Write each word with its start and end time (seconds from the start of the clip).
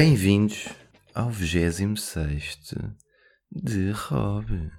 Bem-vindos 0.00 0.68
ao 1.12 1.28
26 1.28 2.60
de 3.50 3.90
Rob. 3.90 4.70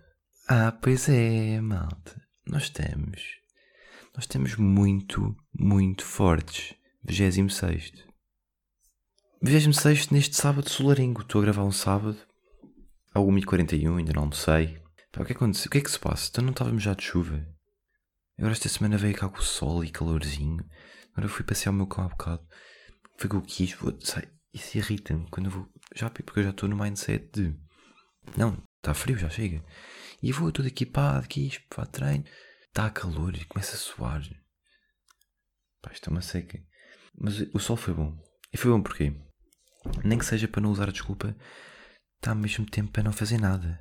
Ah, 0.47 0.72
pois 0.72 1.10
é, 1.10 1.60
malta. 1.60 2.22
Nós 2.47 2.63
estamos. 2.63 3.21
Nós 4.16 4.24
estamos 4.24 4.56
muito, 4.56 5.35
muito 5.53 6.06
fortes. 6.06 6.74
26. 7.03 7.92
26 9.44 10.10
neste 10.12 10.38
sábado 10.38 10.70
solarengo. 10.70 11.20
Estou 11.20 11.42
a 11.42 11.44
gravar 11.44 11.65
um 11.65 11.72
sábado. 11.74 12.17
Ao 13.13 13.28
1h41, 13.28 13.97
ainda 13.97 14.13
não 14.13 14.22
almocei. 14.22 14.81
Pá, 15.12 15.24
o 15.24 15.26
que 15.26 15.33
aconteceu? 15.33 15.67
O 15.67 15.72
que 15.72 15.79
é 15.79 15.81
que 15.81 15.92
se 15.92 15.99
passa? 15.99 16.30
Então 16.31 16.45
não 16.45 16.52
estávamos 16.52 16.81
já 16.81 16.94
de 16.94 17.04
chuva. 17.04 17.45
Agora 18.38 18.54
esta 18.54 18.70
semana 18.70 18.98
veio 18.98 19.17
cá 19.17 19.27
com 19.27 19.40
o 19.40 19.43
sol 19.43 19.84
e 19.84 19.91
calorzinho. 19.91 20.63
Agora 21.12 21.27
fui 21.27 21.43
passear 21.43 21.73
o 21.73 21.76
meu 21.76 21.88
cão 21.88 22.05
há 22.05 22.07
bocado. 22.07 22.48
Foi 23.17 23.27
o 23.27 23.31
que 23.31 23.35
eu 23.35 23.41
quis. 23.41 23.73
Vou, 23.73 23.93
sai, 23.99 24.23
isso 24.53 24.77
irrita-me 24.77 25.27
quando 25.30 25.48
eu 25.48 25.52
vou. 25.52 25.70
Já, 25.95 26.09
porque 26.09 26.39
eu 26.39 26.44
já 26.44 26.49
estou 26.49 26.70
no 26.70 26.77
mindset 26.77 27.30
de. 27.31 27.55
Não, 28.38 28.62
está 28.77 28.94
frio, 28.94 29.17
já 29.17 29.30
chega. 29.30 29.63
E 30.21 30.31
vou 30.31 30.52
todo 30.52 30.67
equipado, 30.67 31.26
aqui, 31.26 31.52
para 31.70 31.85
treino. 31.85 32.26
Está 32.67 32.90
calor 32.90 33.35
e 33.35 33.45
começa 33.45 33.76
a 33.76 33.80
suar. 33.80 34.21
Pá, 35.81 35.91
isto 35.91 36.09
é 36.09 36.12
uma 36.12 36.21
seca. 36.21 36.59
Mas 37.17 37.41
o 37.54 37.59
sol 37.59 37.77
foi 37.77 37.93
bom. 37.93 38.17
E 38.54 38.57
foi 38.57 38.71
bom 38.71 38.81
porquê? 38.81 39.13
Nem 40.04 40.17
que 40.17 40.26
seja 40.26 40.48
para 40.48 40.62
não 40.62 40.71
usar 40.71 40.90
a 40.90 40.91
desculpa, 40.91 41.35
está 42.18 42.31
ao 42.31 42.38
mesmo 42.38 42.66
tempo 42.66 42.91
para 42.91 43.04
não 43.04 43.13
fazer 43.13 43.40
nada. 43.40 43.79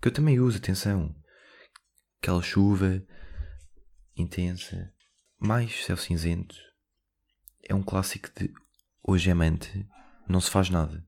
Que 0.00 0.08
eu 0.08 0.12
também 0.12 0.40
uso, 0.40 0.58
atenção. 0.58 1.14
Aquela 2.20 2.42
chuva 2.42 3.02
intensa, 4.16 4.92
mais 5.38 5.84
céu 5.84 5.96
cinzento. 5.96 6.56
É 7.68 7.74
um 7.74 7.82
clássico 7.82 8.28
de 8.36 8.52
hoje 9.02 9.30
é 9.30 9.34
mante, 9.34 9.86
não 10.28 10.40
se 10.40 10.50
faz 10.50 10.70
nada. 10.70 11.04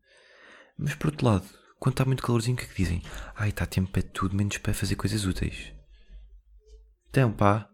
Mas 0.76 0.94
por 0.94 1.08
outro 1.08 1.26
lado, 1.26 1.48
quando 1.78 1.94
está 1.94 2.04
muito 2.04 2.22
calorzinho, 2.22 2.54
o 2.54 2.58
que 2.58 2.64
é 2.64 2.68
que 2.68 2.82
dizem? 2.82 3.02
Ai, 3.34 3.50
está 3.50 3.66
tempo 3.66 3.90
para 3.90 4.02
tudo, 4.02 4.36
menos 4.36 4.58
para 4.58 4.74
fazer 4.74 4.96
coisas 4.96 5.24
úteis. 5.24 5.72
Então, 7.08 7.32
pá, 7.32 7.68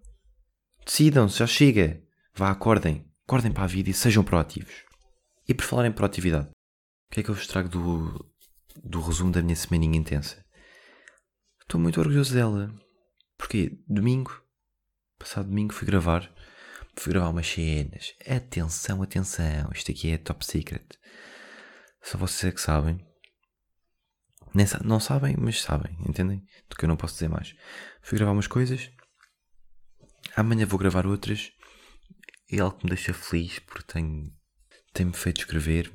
decidam-se, 0.85 1.39
já 1.39 1.47
chega. 1.47 2.03
Vá, 2.35 2.51
acordem. 2.51 3.11
Acordem 3.27 3.53
para 3.53 3.65
a 3.65 3.69
vida 3.69 3.91
e 3.91 3.95
sejam 3.95 4.25
proativos. 4.25 4.75
E 5.49 5.55
por 5.55 5.65
falar 5.65 5.87
em 5.87 5.93
proatividade, 5.93 6.49
o 6.49 7.15
que 7.15 7.21
é 7.21 7.23
que 7.23 7.31
eu 7.31 7.35
vos 7.35 7.47
trago 7.47 7.69
do, 7.69 8.33
do 8.83 9.01
resumo 9.01 9.31
da 9.31 9.43
minha 9.43 9.57
semaninha 9.57 9.99
intensa? 9.99 10.45
Estou 11.61 11.81
muito 11.81 12.01
orgulhoso 12.01 12.35
dela. 12.35 12.75
Porquê? 13.39 13.79
Domingo, 13.89 14.43
passado 15.19 15.49
domingo, 15.49 15.73
fui 15.73 15.87
gravar. 15.87 16.31
Fui 16.97 17.13
gravar 17.13 17.31
umas 17.31 17.47
cenas. 17.47 18.15
Atenção, 18.27 19.03
atenção. 19.03 19.71
Isto 19.75 19.91
aqui 19.91 20.11
é 20.11 20.19
top 20.19 20.45
secret. 20.45 20.85
Só 22.05 22.19
vocês 22.19 22.53
é 22.53 22.55
que 22.55 22.61
sabem. 22.61 23.01
Nem, 24.55 24.67
não 24.85 25.01
sabem, 25.01 25.35
mas 25.39 25.63
sabem, 25.63 25.97
entendem? 26.07 26.47
Do 26.69 26.77
que 26.77 26.85
eu 26.85 26.89
não 26.89 26.97
posso 26.97 27.15
dizer 27.15 27.29
mais. 27.29 27.57
Fui 28.03 28.19
gravar 28.19 28.33
umas 28.33 28.47
coisas. 28.47 28.91
Amanhã 30.37 30.67
vou 30.67 30.79
gravar 30.79 31.07
outras. 31.07 31.51
É 32.51 32.61
algo 32.61 32.77
que 32.77 32.85
me 32.85 32.91
deixa 32.91 33.15
feliz 33.15 33.59
porque 33.59 33.93
tenho, 33.93 34.31
tem-me 34.93 35.15
feito 35.15 35.41
escrever. 35.41 35.91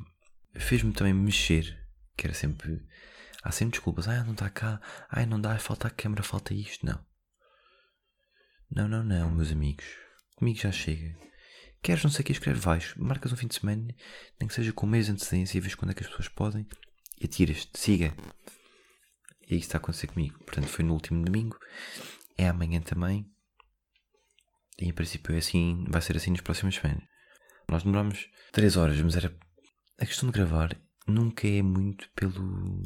Fez-me 0.55 0.91
também 0.91 1.13
mexer. 1.13 1.77
Que 2.17 2.25
era 2.25 2.33
sempre. 2.33 2.83
Há 3.43 3.51
sempre 3.51 3.73
desculpas. 3.73 4.07
Ai, 4.07 4.23
não 4.23 4.33
está 4.33 4.49
cá. 4.49 4.81
Ai, 5.09 5.27
não 5.27 5.39
dá. 5.39 5.57
Falta 5.59 5.87
a 5.87 5.91
câmera, 5.91 6.23
falta 6.23 6.53
isto. 6.53 6.85
Não. 6.85 7.05
Não, 8.71 8.87
não, 8.87 9.03
não, 9.03 9.29
meus 9.29 9.51
amigos. 9.51 9.85
Comigo 10.35 10.59
já 10.59 10.71
chega. 10.71 11.15
Queres 11.81 12.03
não 12.03 12.11
sei 12.11 12.21
o 12.21 12.25
que 12.25 12.31
escrever, 12.31 12.59
vais. 12.59 12.93
Marcas 12.95 13.31
um 13.31 13.37
fim 13.37 13.47
de 13.47 13.55
semana, 13.55 13.87
nem 14.39 14.47
que 14.47 14.53
seja 14.53 14.73
com 14.73 14.85
um 14.85 14.89
mês 14.89 15.05
de 15.05 15.13
antecedência 15.13 15.57
e 15.57 15.61
vês 15.61 15.75
quando 15.75 15.91
é 15.91 15.93
que 15.93 16.03
as 16.03 16.09
pessoas 16.09 16.27
podem. 16.27 16.67
E 17.19 17.25
atiras-te. 17.25 17.79
Siga. 17.79 18.13
E 19.49 19.55
isso 19.55 19.67
está 19.67 19.77
a 19.77 19.81
acontecer 19.81 20.07
comigo. 20.07 20.37
Portanto, 20.39 20.67
foi 20.67 20.83
no 20.85 20.93
último 20.93 21.23
domingo. 21.23 21.57
É 22.37 22.47
amanhã 22.47 22.81
também. 22.81 23.25
E 24.79 24.87
em 24.87 24.93
princípio 24.93 25.33
é 25.33 25.39
assim, 25.39 25.85
vai 25.89 26.01
ser 26.01 26.15
assim 26.15 26.31
nas 26.31 26.41
próximas 26.41 26.75
semanas. 26.75 27.03
Nós 27.67 27.83
demoramos 27.83 28.29
3 28.51 28.77
horas, 28.77 28.99
mas 29.01 29.15
era. 29.15 29.35
A 29.99 30.05
questão 30.05 30.29
de 30.29 30.33
gravar 30.33 30.79
nunca 31.07 31.47
é 31.47 31.61
muito 31.61 32.09
pelo. 32.15 32.81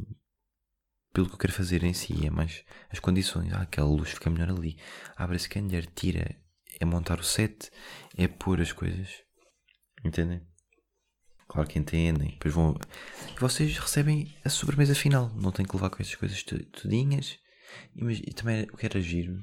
pelo 1.14 1.28
que 1.28 1.34
eu 1.34 1.38
quero 1.38 1.54
fazer 1.54 1.84
em 1.84 1.94
si, 1.94 2.26
é 2.26 2.30
mais 2.30 2.64
as 2.90 3.00
condições. 3.00 3.54
Ah, 3.54 3.62
aquela 3.62 3.88
luz 3.88 4.12
fica 4.12 4.30
melhor 4.30 4.50
ali. 4.50 4.78
Abre 5.16 5.36
esse 5.36 5.46
scanner, 5.46 5.86
tira. 5.94 6.43
É 6.80 6.86
montar 6.86 7.20
o 7.20 7.24
set, 7.24 7.72
é 8.18 8.28
pôr 8.28 8.62
as 8.62 8.72
coisas. 8.72 9.10
Entendem? 10.04 10.42
Claro 11.48 11.68
que 11.68 11.80
entendem. 11.80 12.32
Depois 12.32 12.54
vão. 12.54 12.76
E 13.36 13.40
vocês 13.40 13.78
recebem 13.78 14.36
a 14.44 14.50
sobremesa 14.50 14.96
final. 14.96 15.30
Não 15.36 15.52
têm 15.52 15.66
que 15.66 15.76
levar 15.76 15.90
com 15.90 16.02
essas 16.02 16.16
coisas 16.16 16.44
tudinhas. 16.44 17.38
E, 17.96 18.04
mas, 18.04 18.20
e 18.20 18.34
também 18.34 18.64
o 18.64 18.78
que 18.78 18.86
era 18.86 19.00
giro 19.02 19.40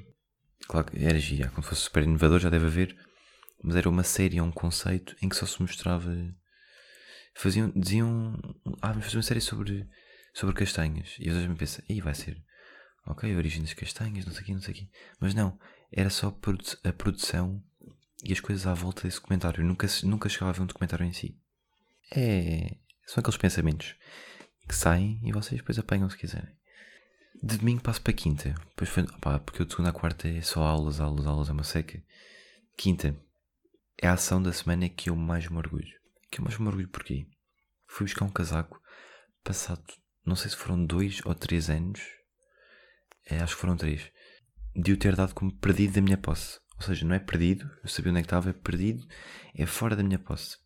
Claro 0.71 0.87
que 0.87 1.05
era 1.05 1.19
gira, 1.19 1.49
como 1.51 1.63
fosse 1.63 1.83
super 1.83 2.03
inovador, 2.03 2.39
já 2.39 2.51
deve 2.51 2.67
haver, 2.67 2.97
mas 3.63 3.77
era 3.77 3.89
uma 3.89 4.05
série, 4.05 4.41
um 4.41 4.53
conceito 4.53 5.17
em 5.21 5.29
que 5.29 5.37
só 5.37 5.47
se 5.47 5.61
mostrava. 5.61 6.13
Faziam, 7.35 7.73
diziam. 7.75 8.39
Ah, 8.81 8.91
vamos 8.91 9.07
fazer 9.07 9.17
uma 9.17 9.23
série 9.23 9.41
sobre, 9.41 9.89
sobre 10.35 10.55
castanhas. 10.55 11.17
E 11.19 11.29
às 11.29 11.35
vezes 11.35 11.49
me 11.49 11.57
pensa, 11.57 11.83
aí 11.89 12.01
vai 12.01 12.15
ser. 12.15 12.37
Ok, 13.06 13.34
origem 13.34 13.62
das 13.62 13.72
castanhas, 13.72 14.27
não 14.27 14.33
sei 14.33 14.43
aqui, 14.43 14.53
não 14.53 14.61
sei 14.61 14.75
aqui. 14.75 14.91
Mas 15.19 15.34
não, 15.34 15.59
era 15.91 16.11
só 16.11 16.28
a 16.84 16.93
produção 16.93 17.62
e 18.22 18.33
as 18.33 18.41
coisas 18.41 18.66
à 18.66 18.75
volta 18.75 19.03
desse 19.03 19.16
documentário. 19.16 19.65
Nunca, 19.65 19.87
nunca 20.05 20.28
chegava 20.28 20.50
a 20.50 20.53
ver 20.53 20.62
um 20.62 20.66
documentário 20.66 21.06
em 21.06 21.12
si. 21.12 21.37
É. 22.15 22.77
São 23.06 23.21
aqueles 23.21 23.39
pensamentos 23.39 23.94
que 24.69 24.75
saem 24.75 25.21
e 25.25 25.33
vocês 25.33 25.60
depois 25.60 25.78
apanham 25.78 26.09
se 26.09 26.16
quiserem. 26.16 26.55
De 27.43 27.56
domingo 27.56 27.83
passo 27.83 28.03
para 28.03 28.12
quinta. 28.12 28.55
Depois 28.69 28.91
foi, 28.91 29.03
opá, 29.05 29.39
porque 29.39 29.62
eu 29.62 29.66
de 29.66 29.72
segunda 29.72 29.91
a 29.91 29.93
quarta 29.93 30.28
é 30.28 30.43
só 30.43 30.62
aulas, 30.62 31.00
aulas, 31.00 31.27
aulas, 31.27 31.49
é 31.49 31.53
uma 31.53 31.65
seca. 31.65 32.03
Quinta 32.77 33.16
é 34.00 34.09
a 34.09 34.12
ação 34.12 34.43
da 34.43 34.53
semana 34.53 34.89
que 34.89 35.10
eu 35.10 35.16
mais 35.16 35.49
me 35.49 35.56
orgulho. 35.56 35.99
Que 36.31 36.41
eu 36.41 36.44
mais 36.44 36.59
me 36.59 36.66
orgulho 36.66 36.89
porquê? 36.89 37.27
Fui 37.87 38.06
buscar 38.06 38.25
um 38.25 38.31
casaco 38.31 38.81
passado, 39.43 39.83
não 40.25 40.37
sei 40.37 40.50
se 40.50 40.56
foram 40.56 40.84
dois 40.84 41.21
ou 41.25 41.34
três 41.34 41.69
anos, 41.71 42.00
é, 43.27 43.41
acho 43.41 43.55
que 43.55 43.61
foram 43.61 43.77
três, 43.77 44.11
de 44.75 44.93
o 44.93 44.97
ter 44.97 45.17
dado 45.17 45.35
como 45.35 45.55
perdido 45.59 45.95
da 45.95 46.01
minha 46.01 46.19
posse. 46.19 46.59
Ou 46.77 46.83
seja, 46.83 47.05
não 47.05 47.15
é 47.15 47.19
perdido, 47.19 47.71
eu 47.83 47.89
sabia 47.89 48.11
onde 48.11 48.21
é 48.21 48.23
que 48.23 48.27
estava, 48.27 48.51
é 48.51 48.53
perdido, 48.53 49.07
é 49.55 49.67
fora 49.67 49.95
da 49.95 50.03
minha 50.03 50.19
posse. 50.19 50.57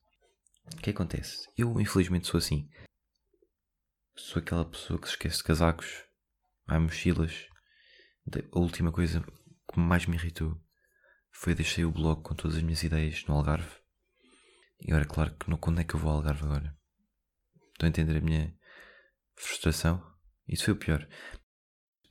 O 0.72 0.76
que 0.76 0.90
acontece? 0.90 1.48
Eu, 1.56 1.80
infelizmente, 1.80 2.26
sou 2.26 2.38
assim. 2.38 2.68
Sou 4.16 4.40
aquela 4.40 4.64
pessoa 4.64 4.98
que 4.98 5.08
se 5.08 5.14
esquece 5.14 5.38
de 5.38 5.44
casacos 5.44 6.04
há 6.66 6.78
mochilas. 6.78 7.46
A 8.52 8.58
última 8.58 8.92
coisa 8.92 9.20
que 9.20 9.78
mais 9.78 10.06
me 10.06 10.16
irritou 10.16 10.58
foi 11.30 11.54
deixei 11.54 11.84
o 11.84 11.90
blog 11.90 12.22
com 12.22 12.34
todas 12.34 12.56
as 12.56 12.62
minhas 12.62 12.82
ideias 12.82 13.24
no 13.26 13.34
Algarve. 13.34 13.76
E 14.80 14.92
agora, 14.92 15.04
claro 15.04 15.34
que 15.34 15.50
não, 15.50 15.58
quando 15.58 15.80
é 15.80 15.84
que 15.84 15.94
eu 15.94 16.00
vou 16.00 16.10
ao 16.10 16.18
Algarve 16.18 16.44
agora? 16.44 16.76
Estão 17.72 17.86
a 17.86 17.90
entender 17.90 18.16
a 18.16 18.20
minha 18.20 18.56
frustração? 19.36 20.02
Isso 20.46 20.64
foi 20.64 20.74
o 20.74 20.78
pior. 20.78 21.08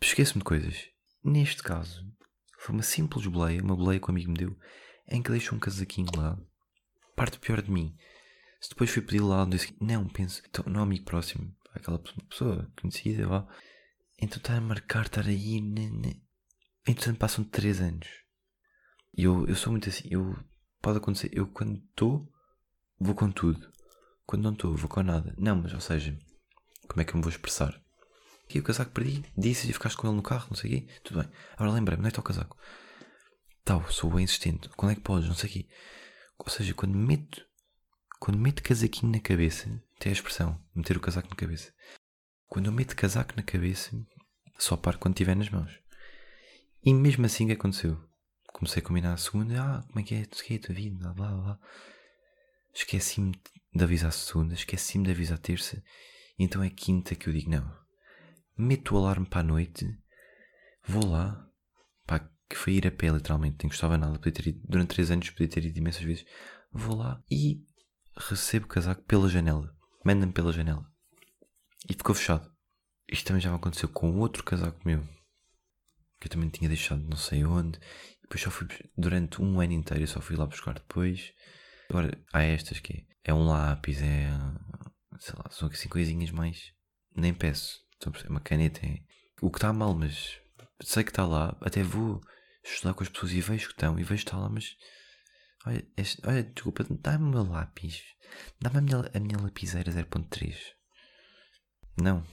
Esqueço-me 0.03 0.39
de 0.39 0.45
coisas. 0.45 0.89
Neste 1.23 1.63
caso, 1.63 2.05
foi 2.59 2.75
uma 2.75 2.83
simples 2.83 3.25
boleia, 3.25 3.63
uma 3.63 3.75
boleia 3.75 4.01
que 4.01 4.09
um 4.09 4.11
amigo 4.11 4.31
me 4.31 4.37
deu, 4.37 4.57
em 5.09 5.23
que 5.23 5.31
deixo 5.31 5.55
um 5.55 5.59
casaquinho 5.59 6.09
lá. 6.17 6.37
Parte 7.15 7.39
pior 7.39 7.61
de 7.61 7.71
mim. 7.71 7.95
Se 8.59 8.69
depois 8.69 8.89
fui 8.89 9.01
pedir 9.01 9.21
lá, 9.21 9.45
disse 9.45 9.73
não, 9.79 10.07
penso, 10.07 10.43
então, 10.45 10.65
não 10.67 10.81
é 10.81 10.83
amigo 10.83 11.05
próximo, 11.05 11.55
aquela 11.73 11.99
pessoa 12.29 12.69
conhecida. 12.79 13.23
Então 14.21 14.37
está 14.37 14.57
a 14.57 14.61
marcar, 14.61 15.05
estar 15.05 15.25
aí. 15.25 15.61
Né, 15.61 15.89
né. 15.89 16.15
Entretanto 16.85 17.17
passam 17.17 17.45
3 17.45 17.79
anos. 17.79 18.07
E 19.17 19.23
eu, 19.23 19.47
eu 19.47 19.55
sou 19.55 19.71
muito 19.71 19.87
assim. 19.87 20.09
Eu, 20.11 20.35
pode 20.81 20.97
acontecer. 20.97 21.29
Eu 21.31 21.47
quando 21.47 21.77
estou, 21.77 22.29
vou 22.99 23.15
com 23.15 23.31
tudo. 23.31 23.71
Quando 24.25 24.43
não 24.43 24.51
estou, 24.51 24.75
vou 24.75 24.89
com 24.89 25.01
nada. 25.01 25.33
Não, 25.37 25.55
mas 25.55 25.73
ou 25.73 25.79
seja, 25.79 26.17
como 26.89 27.01
é 27.01 27.05
que 27.05 27.13
eu 27.13 27.17
me 27.17 27.23
vou 27.23 27.31
expressar? 27.31 27.81
E 28.53 28.59
o 28.59 28.63
casaco 28.63 28.91
perdi, 28.91 29.25
disse 29.35 29.67
e 29.67 29.73
ficaste 29.73 29.97
com 29.97 30.07
ele 30.07 30.15
no 30.15 30.21
carro, 30.21 30.47
não 30.51 30.55
sei 30.55 30.69
o 30.69 30.73
quê. 30.73 30.87
Tudo 31.03 31.21
bem. 31.21 31.31
Agora 31.53 31.71
lembrei-me, 31.71 32.05
onde 32.05 32.15
é 32.15 32.19
o 32.19 32.23
casaco? 32.23 32.55
Tal, 33.65 33.89
sou 33.91 34.11
bem 34.11 34.23
insistente. 34.23 34.69
Quando 34.69 34.91
é 34.91 34.95
que 34.95 35.01
podes? 35.01 35.27
Não 35.27 35.35
sei 35.35 35.49
o 35.49 35.53
quê. 35.53 35.67
Ou 36.37 36.49
seja, 36.49 36.73
quando 36.73 36.95
meto, 36.95 37.43
quando 38.19 38.37
meto 38.37 38.61
casaquinho 38.61 39.11
na 39.11 39.19
cabeça, 39.19 39.65
tem 39.99 40.11
a 40.11 40.13
expressão, 40.13 40.63
meter 40.75 40.97
o 40.97 40.99
casaco 40.99 41.29
na 41.29 41.35
cabeça. 41.35 41.73
Quando 42.47 42.67
eu 42.67 42.71
meto 42.71 42.95
casaco 42.95 43.33
na 43.35 43.41
cabeça, 43.41 43.91
só 44.59 44.77
paro 44.77 44.99
quando 44.99 45.15
estiver 45.15 45.35
nas 45.35 45.49
mãos. 45.49 45.71
E 46.83 46.93
mesmo 46.93 47.25
assim 47.25 47.47
que 47.47 47.53
aconteceu? 47.53 47.97
Comecei 48.53 48.83
a 48.83 48.85
combinar 48.85 49.13
a 49.13 49.17
segunda, 49.17 49.63
ah, 49.63 49.83
como 49.87 49.99
é 49.99 50.03
que 50.03 50.13
é, 50.13 50.25
que 50.25 50.53
é 50.53 50.57
a 50.57 50.59
tua 50.59 50.75
vida, 50.75 50.97
blá 50.99 51.13
blá 51.13 51.41
blá. 51.41 51.59
Esqueci-me 52.73 53.31
de 53.73 53.83
avisar 53.83 54.09
a 54.09 54.11
segunda, 54.11 54.53
esqueci-me 54.53 55.05
de 55.05 55.11
avisar 55.11 55.37
a 55.37 55.41
terça, 55.41 55.81
então 56.37 56.61
é 56.61 56.69
quinta 56.69 57.15
que 57.15 57.29
eu 57.29 57.33
digo, 57.33 57.49
não, 57.49 57.82
meto 58.57 58.95
o 58.95 58.97
alarme 58.97 59.25
para 59.25 59.41
a 59.41 59.43
noite, 59.43 59.97
vou 60.85 61.05
lá, 61.05 61.49
pá, 62.05 62.19
que 62.49 62.55
foi 62.55 62.73
ir 62.73 62.87
a 62.87 62.91
pé 62.91 63.09
literalmente, 63.09 63.57
nem 63.63 63.69
gostava 63.69 63.97
nada, 63.97 64.17
podia 64.17 64.31
ter 64.31 64.47
ido, 64.47 64.61
durante 64.67 64.89
três 64.89 65.11
anos 65.11 65.29
podia 65.29 65.47
ter 65.47 65.65
ido 65.65 65.77
imensas 65.77 66.03
vezes, 66.03 66.25
vou 66.71 66.95
lá 66.95 67.21
e 67.29 67.63
recebo 68.17 68.65
o 68.65 68.69
casaco 68.69 69.03
pela 69.03 69.29
janela. 69.29 69.73
manda-me 70.05 70.33
pela 70.33 70.51
janela. 70.51 70.85
E 71.89 71.93
ficou 71.93 72.15
fechado. 72.15 72.51
Isto 73.09 73.27
também 73.27 73.41
já 73.41 73.49
me 73.49 73.55
aconteceu 73.55 73.89
com 73.89 74.17
outro 74.17 74.43
casaco 74.43 74.79
meu. 74.85 75.03
Que 76.19 76.27
eu 76.27 76.31
também 76.31 76.49
tinha 76.49 76.69
deixado 76.69 77.01
não 77.01 77.17
sei 77.17 77.45
onde. 77.45 77.79
Depois 78.21 78.41
só 78.41 78.49
fui, 78.49 78.67
durante 78.97 79.41
um 79.41 79.59
ano 79.59 79.73
inteiro, 79.73 80.03
eu 80.03 80.07
só 80.07 80.21
fui 80.21 80.35
lá 80.35 80.45
buscar 80.45 80.73
depois. 80.73 81.33
Agora, 81.89 82.17
há 82.31 82.41
estas 82.41 82.79
que 82.79 83.05
é, 83.25 83.31
é 83.31 83.33
um 83.33 83.45
lápis, 83.45 84.01
é. 84.01 84.29
Sei 85.19 85.35
lá, 85.37 85.49
são 85.51 85.67
assim 85.67 85.89
coisinhas 85.89 86.31
mais. 86.31 86.73
Nem 87.15 87.33
peço. 87.33 87.81
Uma 88.29 88.39
caneta. 88.39 88.85
É, 88.85 88.99
o 89.41 89.49
que 89.49 89.57
está 89.57 89.73
mal, 89.73 89.93
mas 89.93 90.39
sei 90.81 91.03
que 91.03 91.11
está 91.11 91.25
lá. 91.25 91.57
Até 91.61 91.83
vou 91.83 92.21
estudar 92.63 92.93
com 92.93 93.03
as 93.03 93.09
pessoas 93.09 93.33
e 93.33 93.41
vejo 93.41 93.67
que 93.67 93.73
estão. 93.73 93.99
E 93.99 94.03
vejo 94.03 94.23
que 94.23 94.29
está 94.29 94.37
lá, 94.37 94.49
mas. 94.49 94.75
Olha, 95.65 95.87
este, 95.95 96.21
olha 96.27 96.43
desculpa, 96.43 96.85
dá-me 96.89 97.25
o 97.25 97.29
meu 97.29 97.43
lápis. 97.43 98.03
Dá-me 98.59 98.77
a 98.77 98.81
minha, 98.81 99.11
a 99.13 99.19
minha 99.19 99.39
lapiseira 99.39 99.91
0.3. 99.91 100.55
Não, 102.01 102.25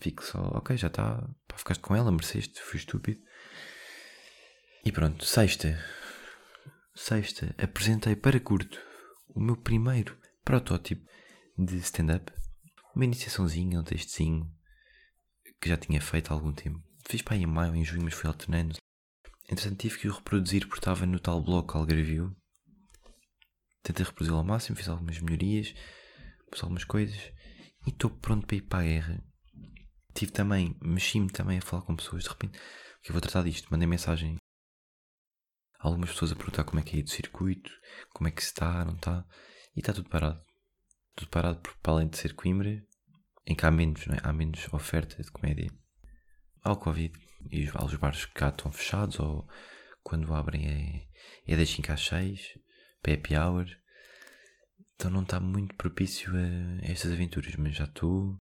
fico 0.00 0.24
só. 0.24 0.40
Ok, 0.54 0.76
já 0.76 0.88
está. 0.88 1.28
Ficaste 1.54 1.80
com 1.80 1.94
ela, 1.94 2.10
mereceste. 2.10 2.60
Fui 2.60 2.78
estúpido. 2.78 3.20
E 4.84 4.92
pronto, 4.92 5.24
sexta. 5.24 5.78
Sexta, 6.94 7.54
apresentei 7.58 8.16
para 8.16 8.40
curto 8.40 8.80
o 9.28 9.40
meu 9.40 9.56
primeiro 9.56 10.18
protótipo 10.44 11.06
de 11.56 11.76
stand-up. 11.76 12.32
Uma 12.94 13.04
iniciaçãozinha, 13.04 13.78
um 13.78 13.84
textozinho 13.84 14.50
que 15.60 15.68
já 15.68 15.76
tinha 15.76 16.00
feito 16.00 16.30
há 16.30 16.34
algum 16.34 16.52
tempo. 16.52 16.82
Fiz 17.08 17.22
para 17.22 17.34
aí 17.34 17.42
em 17.42 17.46
maio, 17.46 17.74
em 17.74 17.84
junho, 17.84 18.04
mas 18.04 18.14
fui 18.14 18.28
alternando. 18.28 18.76
Entretanto, 19.50 19.80
tive 19.80 19.98
que 19.98 20.08
o 20.08 20.12
reproduzir 20.12 20.66
porque 20.66 20.80
estava 20.80 21.06
no 21.06 21.18
tal 21.18 21.42
bloco 21.42 21.76
Algarvio. 21.76 22.36
Tentei 23.82 24.04
reproduzi-lo 24.04 24.38
ao 24.38 24.44
máximo, 24.44 24.76
fiz 24.76 24.88
algumas 24.88 25.18
melhorias, 25.20 25.74
pus 26.50 26.62
algumas 26.62 26.84
coisas 26.84 27.18
e 27.86 27.90
estou 27.90 28.10
pronto 28.10 28.46
para 28.46 28.56
ir 28.56 28.62
para 28.62 28.80
a 28.80 28.86
guerra. 28.86 29.24
Tive 30.14 30.32
também, 30.32 30.76
mexi-me 30.82 31.30
também 31.30 31.58
a 31.58 31.62
falar 31.62 31.82
com 31.82 31.96
pessoas 31.96 32.24
de 32.24 32.28
repente. 32.28 32.58
Que 33.02 33.10
eu 33.10 33.12
vou 33.12 33.20
tratar 33.20 33.42
disto. 33.42 33.68
Mandei 33.70 33.86
mensagem 33.86 34.36
algumas 35.78 36.10
pessoas 36.10 36.32
a 36.32 36.36
perguntar 36.36 36.64
como 36.64 36.80
é 36.80 36.82
que 36.82 36.96
é 36.96 36.96
aí 36.96 37.02
do 37.02 37.10
circuito, 37.10 37.70
como 38.10 38.28
é 38.28 38.30
que 38.30 38.42
está, 38.42 38.84
não 38.84 38.94
está, 38.94 39.24
e 39.76 39.80
está 39.80 39.92
tudo 39.92 40.08
parado. 40.08 40.42
Tudo 41.14 41.30
parado 41.30 41.60
porque, 41.60 41.78
para 41.80 41.92
além 41.92 42.08
de 42.08 42.18
ser 42.18 42.34
Coimbra, 42.34 42.84
em 43.48 43.54
que 43.54 43.64
há 43.64 43.70
menos, 43.70 44.06
é? 44.08 44.18
há 44.22 44.32
menos 44.32 44.68
oferta 44.72 45.22
de 45.22 45.30
comédia. 45.30 45.70
Há 46.62 46.72
o 46.72 46.76
Covid 46.76 47.18
e 47.50 47.64
os, 47.64 47.74
os 47.74 47.94
bares 47.94 48.26
cá 48.26 48.50
estão 48.50 48.70
fechados 48.70 49.18
ou 49.18 49.48
quando 50.02 50.32
abrem 50.34 51.08
é, 51.46 51.52
é 51.52 51.56
das 51.56 51.70
5 51.70 51.90
às 51.90 52.04
6, 52.04 52.58
happy 53.02 53.34
hour. 53.34 53.66
Então 54.94 55.10
não 55.10 55.22
está 55.22 55.40
muito 55.40 55.74
propício 55.76 56.30
a 56.36 56.90
estas 56.90 57.10
aventuras, 57.10 57.56
mas 57.56 57.74
já 57.74 57.84
estou, 57.84 58.36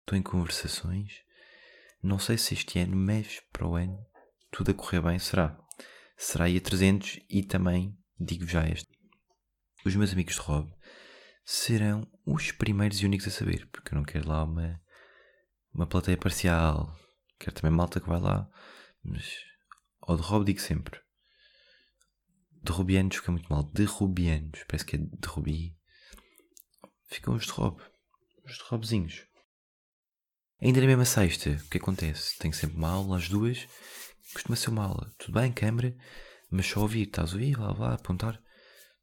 estou 0.00 0.16
em 0.16 0.22
conversações. 0.22 1.12
Não 2.02 2.18
sei 2.18 2.38
se 2.38 2.54
este 2.54 2.78
ano, 2.78 2.96
mas 2.96 3.40
para 3.52 3.66
o 3.66 3.76
ano, 3.76 3.98
tudo 4.50 4.70
a 4.70 4.74
correr 4.74 5.02
bem 5.02 5.18
será 5.18 5.58
será 6.16 6.46
aí 6.46 6.56
a 6.56 6.60
300 6.60 7.20
e 7.30 7.44
também, 7.44 7.96
digo 8.18 8.46
já 8.46 8.66
este, 8.66 8.88
os 9.84 9.94
meus 9.94 10.12
amigos 10.12 10.34
de 10.34 10.40
Rob 10.40 10.72
serão 11.50 12.06
os 12.26 12.52
primeiros 12.52 13.00
e 13.00 13.06
únicos 13.06 13.26
a 13.26 13.30
saber, 13.30 13.66
porque 13.72 13.94
eu 13.94 13.96
não 13.96 14.04
quero 14.04 14.28
lá 14.28 14.44
uma, 14.44 14.78
uma 15.72 15.86
plateia 15.86 16.18
parcial, 16.18 16.94
quero 17.38 17.56
também 17.56 17.74
malta 17.74 17.98
que 18.00 18.06
vai 18.06 18.20
lá, 18.20 18.46
mas 19.02 19.34
ao 20.02 20.18
de 20.18 20.22
Rob 20.22 20.44
digo 20.44 20.60
sempre, 20.60 21.00
de 22.62 22.70
Rubianos 22.70 23.16
fica 23.16 23.32
muito 23.32 23.50
mal, 23.50 23.62
de 23.62 23.84
Rubianos, 23.84 24.62
parece 24.68 24.84
que 24.84 24.96
é 24.96 24.98
de 24.98 25.26
Rubi, 25.26 25.74
ficam 27.06 27.34
os 27.34 27.46
de 27.46 27.52
Rob, 27.52 27.80
os 28.44 28.52
de 28.52 28.64
Robzinhos. 28.64 29.24
Ainda 30.60 30.82
na 30.82 30.86
mesma 30.86 31.06
sexta, 31.06 31.48
o 31.48 31.68
que 31.70 31.78
acontece? 31.78 32.36
Tenho 32.36 32.52
sempre 32.52 32.76
uma 32.76 32.90
aula 32.90 33.16
às 33.16 33.26
duas 33.26 33.66
costuma 34.34 34.54
ser 34.54 34.68
uma 34.68 34.84
aula. 34.84 35.14
Tudo 35.16 35.40
bem, 35.40 35.50
câmera, 35.50 35.96
mas 36.50 36.66
só 36.66 36.80
ouvir, 36.80 37.06
estás 37.06 37.30
a 37.30 37.32
ouvir, 37.32 37.58
lá, 37.58 37.72
lá, 37.72 37.94
apontar. 37.94 38.38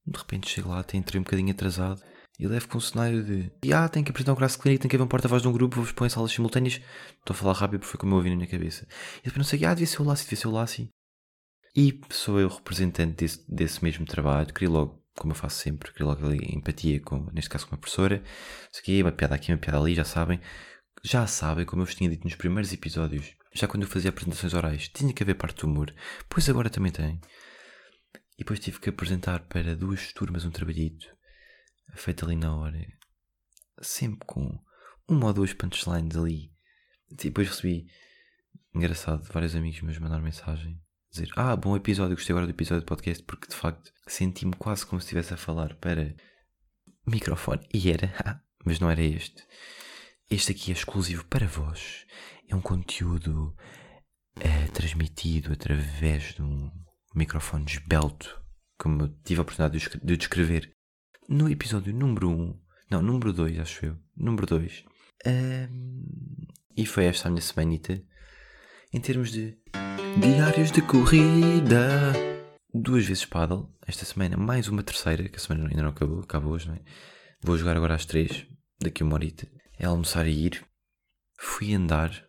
De 0.06 0.16
repente 0.16 0.48
chego 0.48 0.70
lá, 0.70 0.84
tem 0.84 1.00
entrei 1.00 1.20
um 1.20 1.24
bocadinho 1.24 1.52
atrasado 1.52 2.04
e 2.40 2.48
levo 2.48 2.68
com 2.68 2.78
um 2.78 2.82
cenário 2.82 3.24
de 3.24 3.74
ah, 3.74 3.88
tenho 3.88 4.04
que 4.04 4.12
apresentar 4.12 4.34
um 4.34 4.36
crasso 4.36 4.60
clínico, 4.60 4.82
tenho 4.82 4.90
que 4.90 4.96
haver 4.96 5.06
um 5.06 5.08
porta-voz 5.08 5.42
de 5.42 5.48
um 5.48 5.54
grupo, 5.54 5.78
vou-vos 5.78 5.94
pôr 5.94 6.06
em 6.06 6.10
salas 6.10 6.32
simultâneas. 6.32 6.82
Estou 7.20 7.34
a 7.34 7.38
falar 7.38 7.54
rápido 7.54 7.80
porque 7.80 7.92
foi 7.92 8.00
como 8.00 8.14
eu 8.14 8.18
ouvi 8.18 8.30
na 8.30 8.36
minha 8.36 8.48
cabeça. 8.48 8.86
E 9.20 9.26
depois 9.26 9.38
não 9.38 9.44
sei, 9.44 9.64
ah, 9.66 9.74
devia 9.74 9.88
ser 9.88 10.02
o 10.02 10.06
Lassi, 10.06 10.24
devia 10.24 10.38
ser 10.38 10.48
o 10.48 10.52
Lassi. 10.52 10.90
E 11.76 12.00
sou 12.10 12.40
eu 12.40 12.48
representante 12.48 13.16
desse, 13.16 13.46
desse 13.52 13.84
mesmo 13.84 14.06
trabalho, 14.06 14.54
queria 14.54 14.70
logo, 14.70 15.04
como 15.18 15.32
eu 15.32 15.36
faço 15.36 15.62
sempre, 15.62 15.92
queria 15.92 16.08
logo 16.08 16.26
ali 16.26 16.40
empatia, 16.56 17.02
com, 17.02 17.30
neste 17.34 17.50
caso 17.50 17.68
com 17.68 17.76
a 17.76 17.78
professora. 17.78 18.24
Isso 18.72 18.82
aqui, 18.82 19.02
uma 19.02 19.12
piada 19.12 19.36
aqui, 19.36 19.52
uma 19.52 19.58
piada 19.58 19.80
ali, 19.80 19.96
já 19.96 20.06
sabem. 20.06 20.40
Já 21.04 21.28
sabem, 21.28 21.66
como 21.66 21.82
eu 21.82 21.86
vos 21.86 21.96
tinha 21.96 22.10
dito 22.10 22.24
nos 22.24 22.36
primeiros 22.36 22.74
episódios, 22.74 23.36
já 23.54 23.68
quando 23.68 23.84
eu 23.84 23.90
fazia 23.90 24.10
apresentações 24.10 24.54
orais, 24.54 24.90
tinha 24.90 25.14
que 25.14 25.24
haver 25.24 25.36
parte 25.36 25.62
do 25.62 25.68
humor, 25.68 25.94
pois 26.28 26.50
agora 26.50 26.70
também 26.70 26.92
tem. 26.92 27.20
E 28.36 28.40
depois 28.40 28.60
tive 28.60 28.80
que 28.80 28.90
apresentar 28.90 29.42
para 29.48 29.76
duas 29.76 30.12
turmas 30.12 30.44
um 30.44 30.52
trabalhito, 30.52 31.15
feito 31.94 32.26
ali 32.26 32.36
na 32.36 32.56
hora, 32.56 32.86
sempre 33.82 34.26
com 34.26 34.60
uma 35.08 35.28
ou 35.28 35.34
duas 35.34 35.54
punchlines 35.54 36.16
ali. 36.16 36.52
E 37.10 37.16
depois 37.16 37.50
recebi, 37.50 37.86
engraçado, 38.74 39.24
vários 39.32 39.56
amigos 39.56 39.82
meus 39.82 39.98
mandaram 40.00 40.24
mensagem, 40.24 40.82
dizer: 41.12 41.30
Ah, 41.36 41.56
bom 41.56 41.76
episódio, 41.76 42.16
gostei 42.16 42.34
agora 42.34 42.48
do 42.48 42.52
episódio 42.52 42.82
do 42.82 42.88
podcast, 42.88 43.24
porque 43.24 43.48
de 43.48 43.56
facto 43.56 43.92
senti-me 44.08 44.54
quase 44.54 44.86
como 44.86 45.00
se 45.00 45.06
estivesse 45.06 45.34
a 45.34 45.38
falar 45.38 45.76
para 45.76 46.16
microfone. 47.06 47.68
E 47.74 47.92
era, 47.92 48.42
mas 48.66 48.80
não 48.80 48.90
era 48.90 49.02
este. 49.02 49.44
Este 50.30 50.54
aqui 50.54 50.72
é 50.72 50.74
exclusivo 50.74 51.24
para 51.26 51.46
vós 51.46 52.06
é 52.48 52.56
um 52.56 52.62
conteúdo 52.62 53.56
é, 54.40 54.68
transmitido 54.68 55.54
através 55.54 56.36
de 56.36 56.42
um 56.42 56.72
microfone 57.14 57.66
esbelto, 57.66 58.42
como 58.78 59.04
eu 59.04 59.08
tive 59.24 59.40
a 59.40 59.44
oportunidade 59.44 59.80
de, 59.80 60.00
de 60.06 60.18
descrever 60.18 60.75
no 61.28 61.50
episódio 61.50 61.94
número 61.94 62.30
1, 62.30 62.34
um, 62.34 62.60
não, 62.90 63.02
número 63.02 63.34
2, 63.34 63.60
acho 63.60 63.86
eu, 63.86 63.98
número 64.16 64.46
2. 64.46 64.86
Um, 65.26 66.48
e 66.76 66.86
foi 66.86 67.06
esta 67.06 67.28
a 67.28 67.32
minha 67.32 67.42
semanita 67.42 68.02
em 68.94 69.00
termos 69.00 69.32
de 69.32 69.58
diários 70.20 70.72
de 70.72 70.82
corrida. 70.82 72.14
Duas 72.74 73.06
vezes 73.06 73.26
paddle, 73.26 73.74
esta 73.88 74.06
semana 74.06 74.38
mais 74.38 74.68
uma 74.68 74.84
terceira, 74.84 75.30
que 75.30 75.38
a 75.38 75.40
semana 75.40 75.68
ainda 75.70 75.84
não 75.84 75.90
acabou, 75.90 76.20
acabou 76.20 76.54
hoje, 76.54 76.68
não 76.68 76.76
é? 76.76 76.82
Vou 77.42 77.58
jogar 77.58 77.76
agora 77.76 77.96
às 77.96 78.06
três, 78.06 78.46
daqui 78.80 79.04
uma 79.04 79.16
horita. 79.16 79.48
É 79.80 79.86
almoçar 79.86 80.28
e 80.28 80.46
ir. 80.46 80.66
Fui 81.38 81.74
andar 81.74 82.26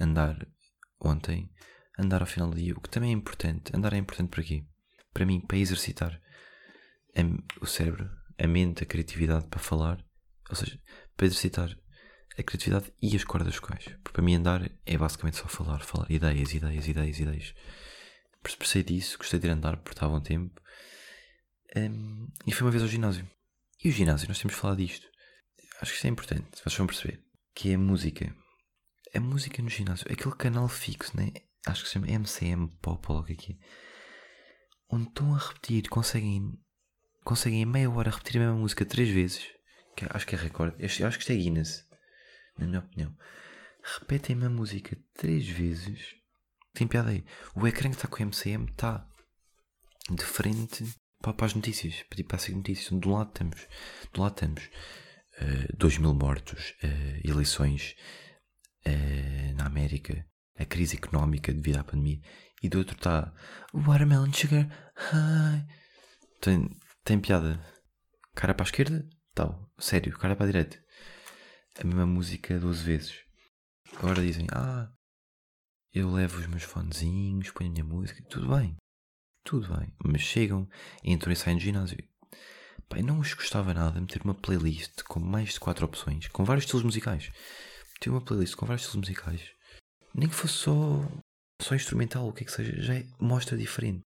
andar 0.00 0.46
ontem, 1.00 1.50
andar 1.98 2.22
ao 2.22 2.26
final 2.26 2.50
do 2.50 2.56
dia, 2.56 2.74
o 2.74 2.80
que 2.80 2.88
também 2.88 3.10
é 3.10 3.12
importante. 3.12 3.74
Andar 3.74 3.92
é 3.92 3.98
importante 3.98 4.30
para 4.30 4.42
quê? 4.42 4.64
Para 5.12 5.26
mim, 5.26 5.40
para 5.40 5.58
exercitar 5.58 6.20
o 7.60 7.66
cérebro, 7.66 8.10
a 8.42 8.46
mente, 8.46 8.82
a 8.82 8.86
criatividade 8.86 9.46
para 9.46 9.60
falar, 9.60 10.04
ou 10.48 10.56
seja, 10.56 10.80
para 11.16 11.26
exercitar 11.26 11.76
a 12.38 12.42
criatividade 12.42 12.92
e 13.00 13.14
as 13.14 13.24
cordas 13.24 13.56
vocais. 13.56 13.84
Porque 13.84 14.12
para 14.12 14.22
mim 14.22 14.34
andar 14.34 14.70
é 14.86 14.96
basicamente 14.96 15.36
só 15.36 15.46
falar, 15.46 15.80
falar 15.80 16.10
ideias, 16.10 16.54
ideias, 16.54 16.88
ideias, 16.88 17.18
ideias. 17.18 17.54
Percebi 18.42 18.94
disso, 18.94 19.18
gostei 19.18 19.38
de 19.38 19.46
ir 19.46 19.50
andar 19.50 19.76
porque 19.78 19.92
estava 19.92 20.16
um 20.16 20.20
tempo. 20.20 20.60
Um, 21.76 22.28
e 22.46 22.52
foi 22.52 22.66
uma 22.66 22.70
vez 22.70 22.82
ao 22.82 22.88
ginásio. 22.88 23.28
E 23.84 23.88
o 23.88 23.92
ginásio, 23.92 24.28
nós 24.28 24.38
temos 24.38 24.56
falado 24.56 24.78
disto. 24.78 25.06
Acho 25.80 25.92
que 25.92 25.96
isto 25.96 26.06
é 26.06 26.10
importante, 26.10 26.48
vocês 26.62 26.76
vão 26.76 26.86
perceber. 26.86 27.22
Que 27.54 27.70
é 27.70 27.74
a 27.74 27.78
música 27.78 28.34
a 29.14 29.20
música 29.20 29.62
no 29.62 29.68
ginásio, 29.68 30.06
aquele 30.10 30.34
canal 30.36 30.68
fixo, 30.68 31.16
né? 31.16 31.32
acho 31.66 31.82
que 31.82 31.88
se 31.88 31.94
chama 31.94 32.06
MCM 32.06 32.68
Pop 32.80 33.04
algo 33.08 33.32
aqui, 33.32 33.58
onde 34.88 35.08
estão 35.08 35.34
a 35.34 35.38
repetir, 35.38 35.88
conseguem, 35.88 36.58
conseguem 37.24 37.62
em 37.62 37.66
meia 37.66 37.90
hora 37.90 38.10
repetir 38.10 38.36
a 38.36 38.44
mesma 38.44 38.60
música 38.60 38.84
três 38.84 39.08
vezes, 39.08 39.46
que 39.96 40.06
acho 40.08 40.26
que 40.26 40.34
é 40.34 40.38
recorde, 40.38 40.84
acho 40.84 40.96
que 40.98 41.22
isto 41.22 41.32
é 41.32 41.36
Guinness, 41.36 41.86
na 42.58 42.66
minha 42.66 42.80
opinião. 42.80 43.14
Repetem 44.00 44.36
a 44.36 44.38
mesma 44.38 44.56
música 44.56 44.96
três 45.14 45.48
vezes, 45.48 46.14
tem 46.74 46.86
piada 46.86 47.10
aí. 47.10 47.24
O 47.54 47.66
ecrã 47.66 47.88
que 47.90 47.96
está 47.96 48.08
com 48.08 48.22
o 48.22 48.26
MCM 48.26 48.66
está 48.70 49.06
de 50.08 50.24
frente 50.24 50.84
para, 51.20 51.46
as 51.46 51.54
notícias, 51.54 52.02
para, 52.08 52.24
para 52.24 52.36
as 52.36 52.48
notícias. 52.48 53.00
Do 53.00 53.10
lado 53.10 53.32
temos, 53.32 53.66
do 54.12 54.20
lado 54.20 54.34
temos 54.34 54.64
uh, 54.64 55.76
2 55.76 55.98
mil 55.98 56.14
mortos, 56.14 56.74
uh, 56.82 57.28
eleições 57.28 57.94
uh, 58.86 59.54
na 59.56 59.66
América, 59.66 60.24
a 60.58 60.64
crise 60.64 60.96
económica 60.96 61.52
devido 61.52 61.78
à 61.78 61.84
pandemia, 61.84 62.20
e 62.62 62.68
do 62.68 62.78
outro 62.78 62.96
está 62.96 63.32
Watermelon 63.72 64.32
Sugar. 64.32 64.68
Tem, 66.40 66.68
tem 67.10 67.18
piada. 67.18 67.60
Cara 68.36 68.54
para 68.54 68.62
a 68.64 68.68
esquerda, 68.68 69.04
tal. 69.34 69.68
Sério, 69.76 70.16
cara 70.16 70.36
para 70.36 70.44
a 70.44 70.48
direita. 70.48 70.80
A 71.80 71.84
mesma 71.84 72.06
música 72.06 72.56
12 72.56 72.84
vezes. 72.84 73.24
Agora 73.96 74.22
dizem, 74.22 74.46
ah, 74.52 74.88
eu 75.92 76.08
levo 76.08 76.38
os 76.38 76.46
meus 76.46 76.62
fonezinhos, 76.62 77.50
ponho 77.50 77.68
a 77.68 77.72
minha 77.72 77.84
música, 77.84 78.22
tudo 78.28 78.56
bem. 78.56 78.76
Tudo 79.44 79.76
bem. 79.76 79.92
Mas 80.04 80.20
chegam, 80.20 80.68
entram 81.02 81.32
e 81.32 81.36
saem 81.36 81.56
do 81.56 81.62
ginásio. 81.62 81.98
Eu 82.94 83.02
não 83.02 83.16
vos 83.16 83.34
gostava 83.34 83.74
nada 83.74 83.94
de 83.94 84.00
meter 84.02 84.22
uma 84.22 84.34
playlist 84.34 85.02
com 85.02 85.18
mais 85.18 85.54
de 85.54 85.60
quatro 85.60 85.86
opções, 85.86 86.28
com 86.28 86.44
vários 86.44 86.64
estilos 86.64 86.84
musicais. 86.84 87.32
Meter 87.94 88.10
uma 88.10 88.24
playlist 88.24 88.54
com 88.54 88.66
vários 88.66 88.84
estilos 88.86 89.08
musicais. 89.08 89.50
Nem 90.14 90.28
que 90.28 90.34
fosse 90.34 90.54
só, 90.54 90.72
só 91.60 91.74
instrumental, 91.74 92.28
o 92.28 92.32
que 92.32 92.44
é 92.44 92.46
que 92.46 92.52
seja, 92.52 92.80
já 92.80 92.94
é, 92.94 93.06
mostra 93.18 93.58
diferente. 93.58 94.02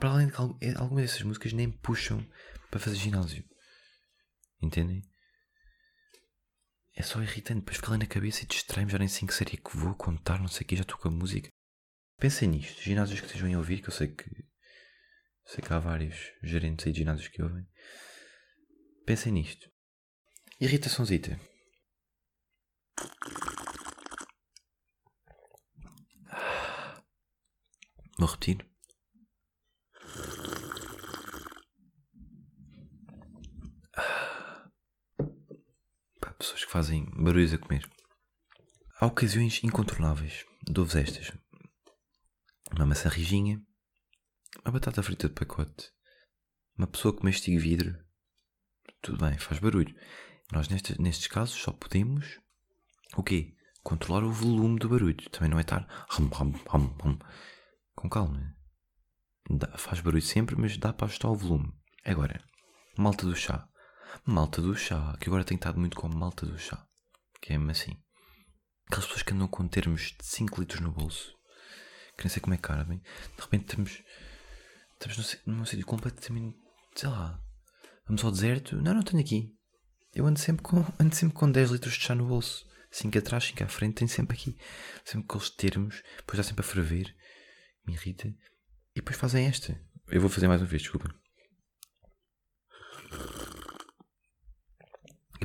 Para 0.00 0.10
além 0.10 0.28
de 0.28 0.32
que 0.32 0.66
é, 0.66 0.74
algumas 0.76 1.04
dessas 1.04 1.22
músicas 1.22 1.52
nem 1.52 1.70
puxam 1.70 2.26
para 2.70 2.80
fazer 2.80 2.96
ginásio. 2.96 3.44
Entendem? 4.62 5.02
É 6.94 7.02
só 7.02 7.22
irritante, 7.22 7.60
depois 7.60 7.76
fica 7.76 7.90
ali 7.90 7.98
na 7.98 8.06
cabeça 8.06 8.42
e 8.42 8.46
distrai-me, 8.46 8.90
já 8.90 8.98
nem 8.98 9.08
sei 9.08 9.28
que 9.28 9.34
série 9.34 9.56
que 9.56 9.76
vou 9.76 9.94
contar, 9.94 10.38
não 10.38 10.48
sei 10.48 10.64
o 10.64 10.66
que, 10.66 10.76
já 10.76 10.82
estou 10.82 10.98
com 10.98 11.08
a 11.08 11.10
música. 11.10 11.50
Pensem 12.18 12.48
nisto, 12.48 12.82
ginásios 12.82 13.20
que 13.20 13.26
estejam 13.26 13.54
a 13.54 13.58
ouvir, 13.58 13.80
que 13.80 13.88
eu 13.88 13.92
sei 13.92 14.08
que 14.08 14.24
sei 15.46 15.64
que 15.64 15.72
há 15.72 15.78
vários 15.78 16.32
gerentes 16.42 16.86
aí 16.86 16.92
de 16.92 16.98
ginásios 16.98 17.28
que 17.28 17.42
ouvem. 17.42 17.66
Pensem 19.06 19.32
nisto. 19.32 19.70
Irritaçãozita. 20.60 21.40
Vou 28.18 28.28
repetir. 28.28 28.70
Pá, 36.20 36.34
pessoas 36.38 36.54
que 36.54 36.58
fazem 36.70 37.04
barulhos 37.16 37.52
a 37.52 37.58
comer. 37.58 37.84
Há 39.00 39.06
ocasiões 39.06 39.60
incontornáveis. 39.64 40.44
Dou-vos 40.62 40.94
estas. 40.94 41.32
Uma 42.72 42.86
maçã 42.86 43.08
rijinha. 43.08 43.60
Uma 44.64 44.74
batata 44.74 45.02
frita 45.02 45.28
de 45.28 45.34
pacote. 45.34 45.90
Uma 46.78 46.86
pessoa 46.86 47.16
que 47.16 47.24
mastiga 47.24 47.60
vidro. 47.60 47.98
Tudo 49.02 49.18
bem, 49.18 49.36
faz 49.36 49.58
barulho. 49.58 49.92
Nós 50.52 50.68
nestes, 50.68 50.96
nestes 50.98 51.26
casos 51.26 51.60
só 51.60 51.72
podemos 51.72 52.38
o 53.16 53.22
quê? 53.24 53.56
Controlar 53.82 54.22
o 54.22 54.30
volume 54.30 54.78
do 54.78 54.88
barulho. 54.88 55.28
Também 55.30 55.50
não 55.50 55.58
é 55.58 55.62
estar 55.62 55.88
hum, 56.20 56.30
hum, 56.40 56.54
hum, 56.72 56.94
hum. 57.04 57.18
com 57.96 58.08
calma. 58.08 58.54
Dá, 59.50 59.76
faz 59.76 59.98
barulho 60.00 60.22
sempre, 60.22 60.54
mas 60.56 60.78
dá 60.78 60.92
para 60.92 61.06
ajustar 61.06 61.32
o 61.32 61.36
volume. 61.36 61.72
Agora, 62.04 62.40
malta 62.96 63.26
do 63.26 63.34
chá. 63.34 63.68
Malta 64.24 64.60
do 64.60 64.74
chá, 64.76 65.16
que 65.20 65.28
agora 65.28 65.44
tem 65.44 65.56
estado 65.56 65.78
muito 65.78 65.96
com 65.96 66.08
malta 66.08 66.46
do 66.46 66.58
chá. 66.58 66.86
Que 67.40 67.52
é 67.52 67.56
assim. 67.56 67.96
Aquelas 68.86 69.06
pessoas 69.06 69.22
que 69.22 69.32
andam 69.32 69.48
com 69.48 69.66
termos 69.68 70.14
de 70.18 70.24
5 70.26 70.60
litros 70.60 70.80
no 70.80 70.92
bolso. 70.92 71.34
Que 72.16 72.24
nem 72.24 72.28
sei 72.28 72.42
como 72.42 72.54
é 72.54 72.58
cara, 72.58 72.84
bem. 72.84 72.98
De 72.98 73.42
repente 73.42 73.64
estamos. 73.64 74.02
Estamos 74.92 75.38
num 75.46 75.64
sítio 75.64 75.86
completamente. 75.86 76.58
Sei 76.94 77.08
lá. 77.08 77.40
Vamos 78.06 78.24
ao 78.24 78.30
deserto. 78.30 78.76
Não, 78.82 78.92
não, 78.92 79.02
tenho 79.02 79.22
aqui. 79.22 79.54
Eu 80.12 80.26
ando 80.26 80.38
sempre 80.38 80.62
com, 80.62 80.84
ando 80.98 81.14
sempre 81.14 81.34
com 81.36 81.50
10 81.50 81.70
litros 81.70 81.94
de 81.94 82.00
chá 82.00 82.14
no 82.14 82.26
bolso. 82.26 82.66
5 82.90 83.18
atrás, 83.18 83.44
5 83.44 83.62
à 83.62 83.68
frente, 83.68 83.94
tenho 83.94 84.08
sempre 84.08 84.36
aqui. 84.36 84.56
Sempre 85.04 85.26
com 85.28 85.38
aqueles 85.38 85.54
termos. 85.54 86.02
Depois 86.18 86.36
dá 86.36 86.42
sempre 86.42 86.64
a 86.64 86.68
ferver. 86.68 87.14
Me 87.86 87.94
irrita. 87.94 88.28
E 88.28 88.96
depois 88.96 89.16
fazem 89.16 89.46
esta. 89.46 89.80
Eu 90.08 90.20
vou 90.20 90.28
fazer 90.28 90.48
mais 90.48 90.60
uma 90.60 90.66
vez, 90.66 90.82
desculpa. 90.82 91.08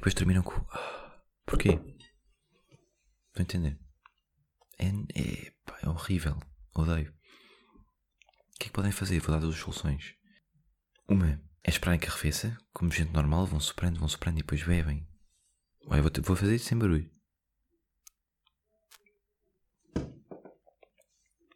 Depois 0.05 0.13
terminam 0.13 0.43
com. 0.43 0.53
Ah, 0.69 1.19
porquê? 1.47 1.69
Estão 1.69 3.39
a 3.39 3.41
entender? 3.41 3.79
É, 4.77 4.85
é, 5.19 5.53
é 5.81 5.89
horrível. 5.89 6.39
Odeio. 6.75 7.11
O 7.11 8.59
que 8.59 8.65
é 8.65 8.67
que 8.67 8.71
podem 8.71 8.91
fazer? 8.91 9.19
Vou 9.19 9.33
dar 9.33 9.41
duas 9.41 9.57
soluções. 9.57 10.13
Uma 11.09 11.41
é 11.63 11.69
esperarem 11.71 11.99
que 11.99 12.05
arrefeça, 12.05 12.55
como 12.71 12.91
gente 12.91 13.11
normal, 13.11 13.47
vão 13.47 13.59
soprando, 13.59 13.99
vão 13.99 14.07
soprando 14.07 14.37
e 14.37 14.41
depois 14.41 14.61
bebem. 14.61 15.07
Vou, 15.87 15.97
vou 16.23 16.35
fazer 16.35 16.53
isso 16.53 16.65
sem 16.65 16.77
barulho. 16.77 17.09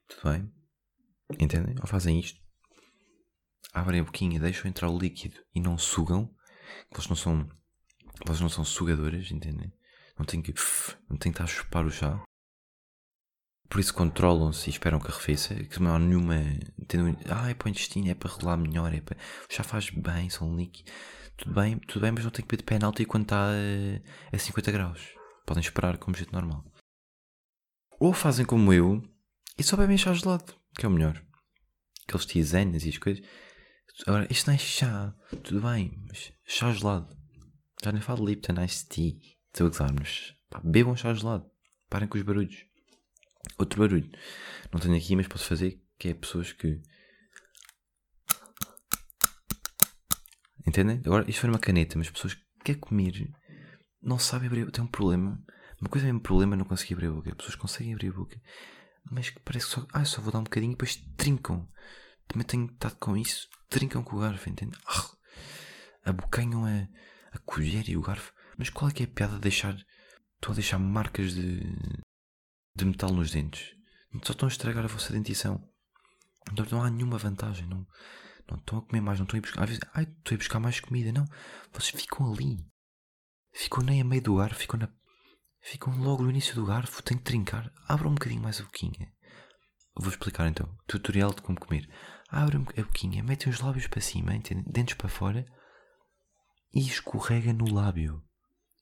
Tudo 0.07 0.23
bem? 0.23 0.51
Entendem? 1.39 1.75
Ou 1.79 1.87
fazem 1.87 2.19
isto, 2.19 2.41
abrem 3.71 3.99
a 3.99 4.03
boquinha, 4.03 4.39
deixam 4.39 4.67
entrar 4.67 4.89
o 4.89 4.97
líquido 4.97 5.39
e 5.53 5.61
não 5.61 5.77
sugam, 5.77 6.35
eles 6.91 7.07
não 7.07 7.15
são, 7.15 7.47
eles 8.25 8.41
não 8.41 8.49
são 8.49 8.65
sugadoras, 8.65 9.31
entendem? 9.31 9.71
Não 10.17 10.25
têm 10.25 10.41
que, 10.41 10.53
não 11.09 11.17
têm 11.17 11.31
que 11.31 11.41
estar 11.41 11.43
a 11.45 11.47
chupar 11.47 11.85
o 11.85 11.91
chá. 11.91 12.21
Por 13.69 13.79
isso 13.79 13.93
controlam-se 13.93 14.69
e 14.69 14.73
esperam 14.73 14.99
que 14.99 15.11
arrefeça, 15.11 15.53
que 15.55 15.79
não 15.79 15.95
há 15.95 15.99
nenhuma, 15.99 16.35
entendem? 16.77 17.15
Ah, 17.29 17.49
é 17.49 17.53
para 17.53 17.67
o 17.67 17.69
intestino, 17.69 18.09
é 18.09 18.15
para 18.15 18.31
regular 18.31 18.57
melhor, 18.57 18.93
é 18.93 18.99
para, 18.99 19.15
o 19.49 19.53
chá 19.53 19.63
faz 19.63 19.89
bem, 19.91 20.29
são 20.29 20.55
líquidos. 20.55 20.91
Tudo 21.37 21.53
bem, 21.53 21.77
tudo 21.77 22.01
bem, 22.01 22.11
mas 22.11 22.23
não 22.23 22.31
tem 22.31 22.43
que 22.43 22.57
de 22.57 22.63
penalti 22.63 23.05
quando 23.05 23.23
está 23.23 23.49
a, 23.51 24.35
a 24.35 24.37
50 24.37 24.71
graus. 24.71 25.07
Podem 25.45 25.61
esperar 25.61 25.97
como 25.97 26.17
jeito 26.17 26.33
normal. 26.33 26.65
Ou 27.99 28.11
fazem 28.11 28.45
como 28.45 28.73
eu 28.73 29.01
e 29.57 29.63
só 29.63 29.77
bebem 29.77 29.97
chá 29.97 30.13
gelado, 30.13 30.53
que 30.77 30.85
é 30.85 30.89
o 30.89 30.91
melhor. 30.91 31.21
Aqueles 32.07 32.25
tisanas 32.25 32.83
e 32.85 32.89
as 32.89 32.97
coisas. 32.97 33.23
Agora, 34.07 34.27
isto 34.31 34.47
não 34.47 34.55
é 34.55 34.57
chá, 34.57 35.13
tudo 35.43 35.61
bem, 35.61 35.93
mas 36.07 36.33
chá 36.45 36.71
gelado. 36.71 37.18
Já 37.83 37.91
nem 37.91 38.01
falo 38.01 38.25
Lipton 38.25 38.61
Ice 38.63 38.87
Tea. 38.87 39.13
Estou 39.47 39.67
a 39.67 39.69
gozar, 39.69 39.93
mas 39.93 40.35
pá, 40.49 40.61
bebam 40.63 40.95
chá 40.95 41.13
gelado. 41.13 41.49
Parem 41.89 42.07
com 42.07 42.17
os 42.17 42.23
barulhos. 42.23 42.65
Outro 43.57 43.79
barulho. 43.79 44.09
Não 44.71 44.79
tenho 44.79 44.95
aqui, 44.95 45.15
mas 45.15 45.27
posso 45.27 45.45
fazer, 45.45 45.81
que 45.97 46.09
é 46.09 46.13
pessoas 46.13 46.51
que. 46.51 46.81
Entendem? 50.67 51.01
Agora, 51.05 51.27
isto 51.29 51.39
foi 51.39 51.49
uma 51.49 51.59
caneta, 51.59 51.97
mas 51.97 52.09
pessoas 52.09 52.33
que 52.33 52.43
querem 52.63 52.81
comer 52.81 53.31
não 54.01 54.19
sabem 54.19 54.47
abrir. 54.47 54.69
Tem 54.71 54.83
um 54.83 54.87
problema. 54.87 55.41
Uma 55.81 55.89
coisa 55.89 56.07
é 56.07 56.13
um 56.13 56.19
problema 56.19 56.57
não 56.57 56.65
conseguir 56.65 56.95
abrir 56.95 57.07
a 57.07 57.11
boca. 57.11 57.29
As 57.29 57.37
pessoas 57.37 57.55
conseguem 57.55 57.93
abrir 57.93 58.09
a 58.09 58.13
boca, 58.13 58.39
mas 59.09 59.29
que 59.29 59.39
parece 59.39 59.67
que 59.67 59.71
só. 59.73 59.87
Ah, 59.93 60.03
só 60.03 60.21
vou 60.21 60.33
dar 60.33 60.39
um 60.39 60.43
bocadinho 60.43 60.71
e 60.71 60.75
depois 60.75 60.97
trincam. 61.15 61.67
Também 62.27 62.45
tenho 62.45 62.65
estado 62.65 62.97
com 62.97 63.15
isso. 63.15 63.47
Trincam 63.69 64.03
com 64.03 64.17
o 64.17 64.19
garfo, 64.19 64.49
entende? 64.49 64.77
Ah, 64.85 65.09
abocanham 66.05 66.65
a, 66.65 66.87
a 67.31 67.39
colher 67.39 67.87
e 67.89 67.97
o 67.97 68.01
garfo. 68.01 68.33
Mas 68.57 68.69
qual 68.69 68.89
é 68.89 68.93
que 68.93 69.03
é 69.03 69.05
a 69.05 69.09
piada 69.09 69.35
de 69.35 69.41
deixar. 69.41 69.75
Estou 70.35 70.51
a 70.51 70.55
deixar 70.55 70.79
marcas 70.79 71.33
de. 71.33 71.61
de 72.75 72.85
metal 72.85 73.11
nos 73.11 73.31
dentes. 73.31 73.75
Só 74.23 74.33
estão 74.33 74.47
a 74.47 74.51
estragar 74.51 74.83
a 74.83 74.87
vossa 74.87 75.13
dentição. 75.13 75.63
Então 76.51 76.65
não 76.71 76.83
há 76.83 76.89
nenhuma 76.89 77.17
vantagem. 77.17 77.67
Não, 77.67 77.85
não 78.49 78.57
estão 78.57 78.79
a 78.79 78.81
comer 78.81 79.01
mais. 79.01 79.19
Não 79.19 79.25
estão 79.25 79.37
a 79.37 79.39
ir 79.39 79.41
buscar. 79.41 79.63
Às 79.63 79.69
vezes, 79.69 79.83
ai, 79.93 80.03
estou 80.03 80.31
a 80.31 80.33
ir 80.33 80.37
buscar 80.37 80.59
mais 80.59 80.79
comida. 80.79 81.11
Não. 81.11 81.25
Vocês 81.71 82.01
ficam 82.01 82.31
ali. 82.31 82.65
Ficam 83.53 83.83
nem 83.83 84.01
a 84.01 84.05
meio 84.05 84.21
do 84.21 84.35
garfo. 84.35 84.59
Ficam 84.59 84.79
na. 84.79 84.89
Ficam 85.61 85.95
logo 85.97 86.23
no 86.23 86.29
início 86.29 86.55
do 86.55 86.65
garfo. 86.65 87.03
Tem 87.03 87.17
que 87.17 87.23
trincar. 87.23 87.71
Abram 87.87 88.11
um 88.11 88.15
bocadinho 88.15 88.41
mais 88.41 88.59
a 88.59 88.63
boquinha. 88.63 89.11
Vou 89.95 90.09
explicar 90.09 90.47
então. 90.47 90.73
Tutorial 90.87 91.33
de 91.33 91.41
como 91.41 91.59
comer. 91.59 91.89
Abrem 92.29 92.65
a 92.77 92.81
boquinha, 92.83 93.23
metem 93.23 93.51
os 93.51 93.59
lábios 93.59 93.87
para 93.87 94.01
cima, 94.01 94.31
dentes 94.67 94.93
para 94.93 95.09
fora 95.09 95.45
e 96.73 96.79
escorrega 96.79 97.53
no 97.53 97.73
lábio. 97.73 98.23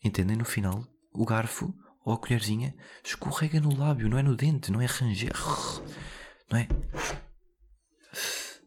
Entendem? 0.04 0.38
No 0.38 0.46
final, 0.46 0.86
o 1.14 1.26
garfo 1.26 1.74
ou 2.06 2.14
a 2.14 2.18
colherzinha 2.18 2.76
escorrega 3.04 3.60
no 3.60 3.76
lábio, 3.76 4.10
não 4.10 4.18
é 4.18 4.24
no 4.24 4.36
dente, 4.36 4.72
não 4.72 4.82
é 4.82 4.86
ranger. 4.86 5.34
Não 6.50 6.60
é? 6.60 6.68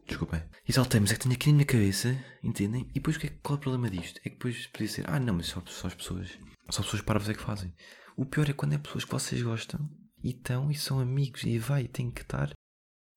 Desculpem. 0.07 0.43
Exaltemos, 0.67 1.11
é 1.11 1.15
que 1.15 1.21
tenho 1.21 1.33
aqui 1.33 1.47
na 1.47 1.53
minha 1.53 1.65
cabeça, 1.65 2.23
entendem? 2.43 2.87
E 2.91 2.93
depois 2.93 3.15
o 3.15 3.19
que 3.19 3.27
é, 3.27 3.29
qual 3.41 3.55
é 3.55 3.57
o 3.57 3.61
problema 3.61 3.89
disto? 3.89 4.19
É 4.19 4.23
que 4.23 4.35
depois 4.35 4.67
podia 4.67 4.87
ser, 4.87 5.09
ah 5.09 5.19
não, 5.19 5.33
mas 5.33 5.47
só, 5.47 5.61
só 5.65 5.87
as 5.87 5.95
pessoas, 5.95 6.29
só 6.69 6.83
pessoas 6.83 7.01
parvas 7.01 7.29
é 7.29 7.33
que 7.33 7.41
fazem. 7.41 7.73
O 8.15 8.25
pior 8.25 8.49
é 8.49 8.53
quando 8.53 8.73
é 8.73 8.77
pessoas 8.77 9.03
que 9.03 9.11
vocês 9.11 9.41
gostam 9.41 9.89
e 10.23 10.29
estão 10.29 10.69
e 10.69 10.75
são 10.75 10.99
amigos 10.99 11.43
e 11.43 11.57
vai, 11.57 11.87
tem 11.87 12.11
que 12.11 12.21
estar, 12.21 12.53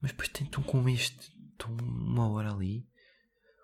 mas 0.01 0.13
depois 0.13 0.29
tentam 0.29 0.63
com 0.63 0.89
este, 0.89 1.31
estão 1.53 1.77
uma 1.77 2.29
hora 2.29 2.53
ali. 2.53 2.89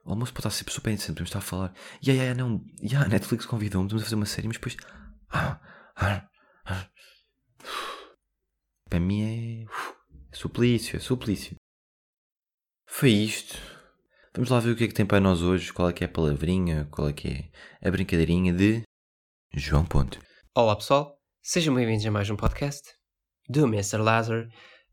O 0.05 0.11
almoço 0.11 0.33
pode 0.33 0.47
estar 0.47 0.51
sempre 0.51 0.73
super 0.73 0.91
interessante, 0.91 1.15
podemos 1.15 1.29
estar 1.29 1.39
a 1.39 1.43
falar. 1.43 1.75
E 2.03 2.11
yeah, 2.11 2.23
yeah, 2.23 2.43
não, 2.43 2.65
yeah, 2.83 3.07
a 3.07 3.09
Netflix 3.09 3.47
convidou-me, 3.47 3.93
a 3.93 3.99
fazer 3.99 4.15
uma 4.15 4.27
série, 4.27 4.49
mas 4.49 4.57
depois. 4.57 4.77
Ah, 5.31 5.61
ah, 5.97 6.29
ah. 6.65 6.91
Para 8.89 9.01
mim 9.01 9.23
é. 9.23 9.63
é 9.63 10.37
suplício, 10.37 10.97
é 10.97 11.01
suplício. 11.01 11.57
Foi 12.87 13.11
isto. 13.11 13.57
Vamos 14.35 14.51
lá 14.51 14.61
ver 14.61 14.71
o 14.71 14.77
que 14.77 14.85
é 14.85 14.89
que 14.89 14.95
tem 14.95 15.07
para 15.07 15.21
nós 15.21 15.43
hoje, 15.43 15.73
qual 15.73 15.89
é 15.89 15.93
que 15.93 16.05
é 16.05 16.07
a 16.07 16.11
palavrinha, 16.11 16.89
qual 16.91 17.09
é 17.09 17.13
que 17.13 17.51
é 17.81 17.89
a 17.89 17.91
brincadeirinha 17.91 18.53
de 18.53 18.83
João 19.53 19.85
Ponte. 19.85 20.21
Olá 20.55 20.77
pessoal, 20.77 21.19
sejam 21.43 21.75
bem-vindos 21.75 22.07
a 22.07 22.11
mais 22.13 22.31
um 22.31 22.37
podcast 22.37 22.83
do 23.49 23.67
Mr. 23.67 23.97
Lazar. 23.97 24.47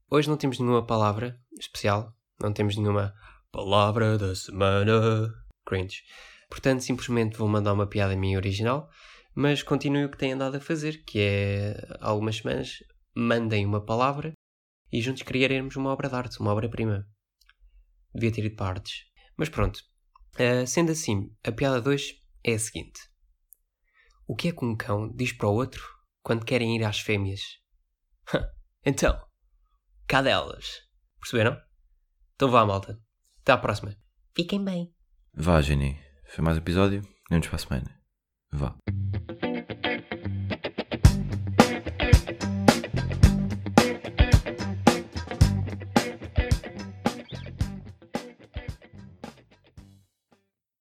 Hoje 0.09 0.27
não 0.27 0.35
temos 0.35 0.57
nenhuma 0.57 0.83
palavra 0.83 1.39
especial, 1.59 2.11
não 2.41 2.51
temos 2.51 2.75
nenhuma 2.75 3.13
palavra 3.57 4.19
da 4.19 4.35
semana 4.35 5.33
cringe. 5.65 6.03
Portanto, 6.47 6.81
simplesmente 6.81 7.35
vou 7.35 7.47
mandar 7.47 7.73
uma 7.73 7.87
piada 7.87 8.15
minha 8.15 8.37
original, 8.37 8.87
mas 9.33 9.63
continue 9.63 10.05
o 10.05 10.11
que 10.11 10.17
têm 10.17 10.33
andado 10.33 10.57
a 10.57 10.61
fazer, 10.61 11.03
que 11.03 11.19
é, 11.19 11.75
algumas 11.99 12.37
semanas, 12.37 12.83
mandem 13.15 13.65
uma 13.65 13.83
palavra 13.83 14.31
e 14.93 15.01
juntos 15.01 15.23
criaremos 15.23 15.75
uma 15.75 15.89
obra 15.89 16.07
de 16.07 16.13
arte, 16.13 16.39
uma 16.39 16.51
obra-prima. 16.51 17.03
Devia 18.13 18.31
ter 18.31 18.45
ido 18.45 18.55
para 18.55 18.67
artes. 18.67 19.05
Mas 19.35 19.49
pronto, 19.49 19.79
Uh, 20.37 20.67
sendo 20.67 20.91
assim, 20.91 21.35
a 21.43 21.51
piada 21.51 21.81
2 21.81 22.13
é 22.43 22.53
a 22.53 22.59
seguinte: 22.59 22.99
O 24.27 24.35
que 24.35 24.49
é 24.49 24.51
que 24.51 24.63
um 24.63 24.75
cão 24.75 25.11
diz 25.11 25.31
para 25.33 25.47
o 25.47 25.53
outro 25.55 25.83
quando 26.21 26.45
querem 26.45 26.75
ir 26.75 26.83
às 26.83 26.99
fêmeas? 26.99 27.41
então, 28.85 29.19
cadelas. 30.07 30.83
Perceberam? 31.19 31.59
Então 32.35 32.51
vá, 32.51 32.63
malta. 32.67 33.01
Até 33.47 33.53
à 33.53 33.57
próxima. 33.57 33.95
Fiquem 34.35 34.61
bem. 34.61 34.91
Vá, 35.33 35.61
Jenny. 35.61 35.97
Foi 36.25 36.43
mais 36.43 36.57
um 36.57 36.59
episódio. 36.59 37.01
Vemos 37.29 37.47
para 37.47 37.55
a 37.55 37.59
semana. 37.59 38.01
Vá. 38.51 38.75